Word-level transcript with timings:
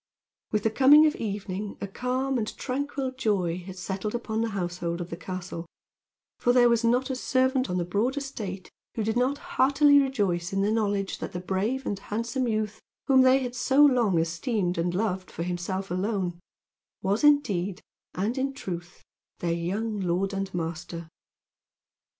With 0.51 0.63
the 0.63 0.71
coming 0.71 1.05
of 1.05 1.15
evening 1.17 1.77
a 1.79 1.85
calm 1.87 2.39
and 2.39 2.57
tranquil 2.57 3.11
joy 3.11 3.59
had 3.59 3.75
settled 3.77 4.15
upon 4.15 4.41
the 4.41 4.49
household 4.49 4.99
of 4.99 5.11
the 5.11 5.15
castle; 5.15 5.67
for 6.39 6.51
there 6.51 6.69
was 6.69 6.83
not 6.83 7.11
a 7.11 7.15
servant 7.15 7.69
on 7.69 7.77
the 7.77 7.85
broad 7.85 8.17
estate 8.17 8.71
who 8.95 9.03
did 9.03 9.15
not 9.15 9.37
heartily 9.37 9.99
rejoice 9.99 10.51
in 10.53 10.63
the 10.63 10.71
knowledge 10.71 11.19
that 11.19 11.33
the 11.33 11.39
brave 11.39 11.85
and 11.85 11.99
handsome 11.99 12.47
youth, 12.47 12.81
whom 13.05 13.21
they 13.21 13.41
had 13.43 13.53
so 13.53 13.85
long 13.85 14.17
esteemed 14.17 14.79
and 14.79 14.95
loved 14.95 15.29
for 15.29 15.43
himself 15.43 15.91
alone, 15.91 16.39
was 17.03 17.23
indeed 17.23 17.79
and 18.15 18.39
in 18.39 18.53
truth 18.53 19.03
their 19.37 19.53
young 19.53 19.99
lord 19.99 20.33
and 20.33 20.51
master. 20.51 21.07